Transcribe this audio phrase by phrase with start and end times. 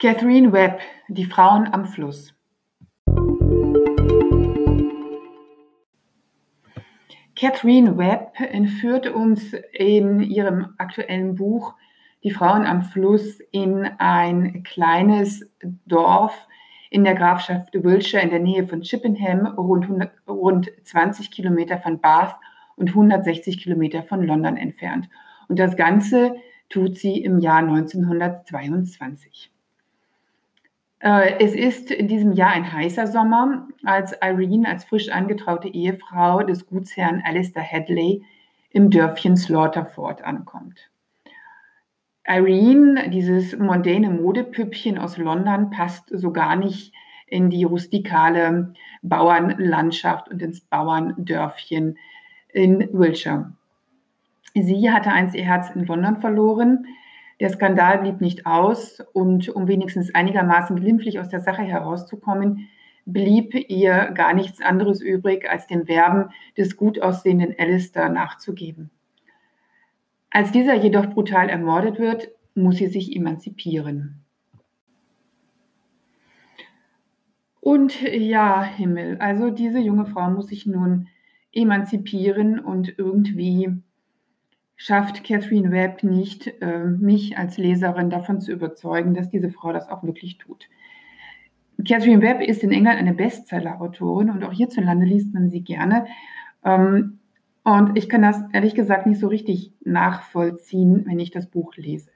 [0.00, 2.34] Catherine Webb, Die Frauen am Fluss.
[7.36, 11.74] Catherine Webb entführt uns in ihrem aktuellen Buch
[12.24, 15.52] Die Frauen am Fluss in ein kleines
[15.84, 16.48] Dorf
[16.88, 22.00] in der Grafschaft Wiltshire in der Nähe von Chippenham, rund, 100, rund 20 Kilometer von
[22.00, 22.36] Bath
[22.76, 25.10] und 160 Kilometer von London entfernt.
[25.48, 26.36] Und das Ganze
[26.70, 29.52] tut sie im Jahr 1922.
[31.00, 36.42] Äh, es ist in diesem Jahr ein heißer Sommer, als Irene als frisch angetraute Ehefrau
[36.42, 38.22] des Gutsherrn Alistair Hadley
[38.70, 40.90] im Dörfchen Slaughterford ankommt.
[42.26, 46.92] Irene, dieses mondäne Modepüppchen aus London, passt so gar nicht
[47.26, 51.96] in die rustikale Bauernlandschaft und ins Bauerndörfchen
[52.52, 53.52] in Wiltshire.
[54.54, 56.86] Sie hatte einst ihr Herz in London verloren,
[57.40, 62.68] der Skandal blieb nicht aus und um wenigstens einigermaßen glimpflich aus der Sache herauszukommen,
[63.06, 68.90] blieb ihr gar nichts anderes übrig, als dem Werben des gut aussehenden Alistair nachzugeben.
[70.30, 74.22] Als dieser jedoch brutal ermordet wird, muss sie sich emanzipieren.
[77.60, 81.08] Und ja, Himmel, also diese junge Frau muss sich nun
[81.52, 83.82] emanzipieren und irgendwie
[84.82, 89.90] schafft Catherine Webb nicht, äh, mich als Leserin davon zu überzeugen, dass diese Frau das
[89.90, 90.70] auch wirklich tut.
[91.86, 96.06] Catherine Webb ist in England eine Bestseller-Autorin und auch hierzulande liest man sie gerne.
[96.64, 97.18] Ähm,
[97.62, 102.08] und ich kann das ehrlich gesagt nicht so richtig nachvollziehen, wenn ich das Buch lese.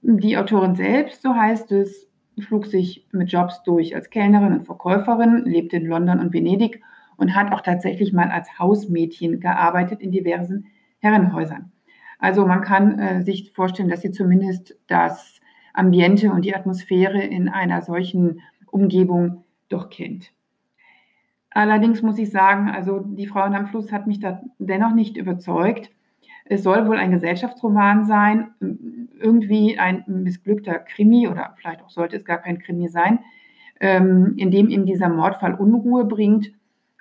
[0.00, 5.44] Die Autorin selbst, so heißt es, schlug sich mit Jobs durch als Kellnerin und Verkäuferin,
[5.44, 6.80] lebte in London und Venedig
[7.18, 11.72] und hat auch tatsächlich mal als Hausmädchen gearbeitet in diversen Herrenhäusern.
[12.18, 15.40] Also man kann äh, sich vorstellen, dass sie zumindest das
[15.74, 20.32] Ambiente und die Atmosphäre in einer solchen Umgebung doch kennt.
[21.50, 25.90] Allerdings muss ich sagen, also die Frauen am Fluss hat mich da dennoch nicht überzeugt.
[26.44, 28.50] Es soll wohl ein Gesellschaftsroman sein,
[29.18, 33.20] irgendwie ein missglückter Krimi oder vielleicht auch sollte es gar kein Krimi sein,
[33.80, 36.52] ähm, in dem ihm dieser Mordfall Unruhe bringt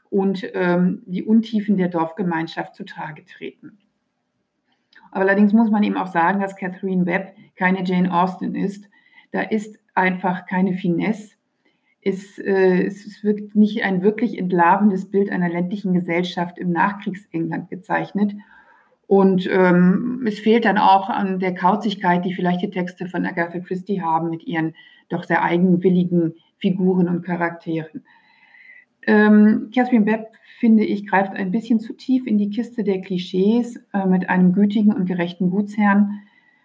[0.10, 3.78] und ähm, die Untiefen der Dorfgemeinschaft zutage treten.
[5.16, 8.90] Allerdings muss man ihm auch sagen, dass Catherine Webb keine Jane Austen ist.
[9.32, 11.36] Da ist einfach keine Finesse.
[12.02, 18.34] Es, äh, es wird nicht ein wirklich entlarvendes Bild einer ländlichen Gesellschaft im Nachkriegsengland gezeichnet.
[19.08, 23.60] Und ähm, es fehlt dann auch an der Kauzigkeit, die vielleicht die Texte von Agatha
[23.60, 24.74] Christie haben mit ihren
[25.08, 28.04] doch sehr eigenwilligen Figuren und Charakteren.
[29.08, 33.78] Ähm, Catherine Webb, finde ich, greift ein bisschen zu tief in die Kiste der Klischees
[33.94, 36.22] äh, mit einem gütigen und gerechten Gutsherrn,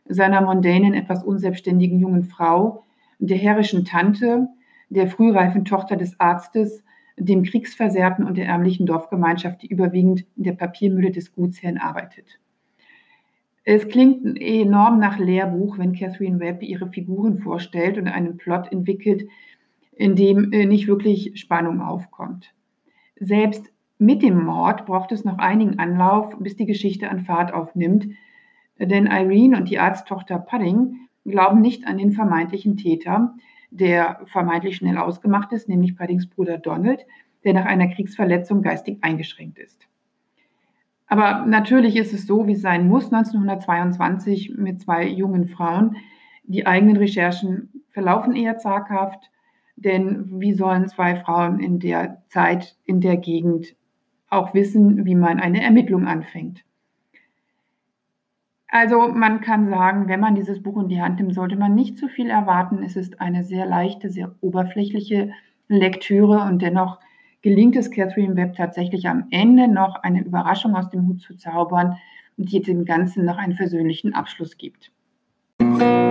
[0.06, 2.84] seiner mondänen, etwas unselbstständigen jungen Frau,
[3.19, 4.49] der herrischen Tante,
[4.89, 6.83] der frühreifen Tochter des Arztes,
[7.17, 12.41] dem Kriegsversehrten und der ärmlichen Dorfgemeinschaft, die überwiegend in der Papiermühle des Gutsherrn arbeitet.
[13.65, 19.28] Es klingt enorm nach Lehrbuch, wenn Catherine Webb ihre Figuren vorstellt und einen Plot entwickelt,
[20.00, 22.55] in dem äh, nicht wirklich Spannung aufkommt.
[23.16, 28.09] Selbst mit dem Mord braucht es noch einigen Anlauf, bis die Geschichte an Fahrt aufnimmt,
[28.78, 30.97] denn Irene und die Arzttochter Pudding
[31.27, 33.34] glauben nicht an den vermeintlichen Täter,
[33.71, 37.05] der vermeintlich schnell ausgemacht ist, nämlich Puddings Bruder Donald,
[37.44, 39.87] der nach einer Kriegsverletzung geistig eingeschränkt ist.
[41.09, 45.97] Aber natürlich ist es so, wie es sein muss, 1922 mit zwei jungen Frauen.
[46.44, 49.31] Die eigenen Recherchen verlaufen eher zaghaft.
[49.80, 53.74] Denn wie sollen zwei Frauen in der Zeit, in der Gegend
[54.28, 56.64] auch wissen, wie man eine Ermittlung anfängt?
[58.68, 61.98] Also man kann sagen, wenn man dieses Buch in die Hand nimmt, sollte man nicht
[61.98, 62.82] zu viel erwarten.
[62.84, 65.32] Es ist eine sehr leichte, sehr oberflächliche
[65.68, 67.00] Lektüre und dennoch
[67.42, 71.97] gelingt es Catherine Webb tatsächlich am Ende noch eine Überraschung aus dem Hut zu zaubern
[72.36, 74.92] und die dem Ganzen noch einen versöhnlichen Abschluss gibt.
[75.58, 76.09] Musik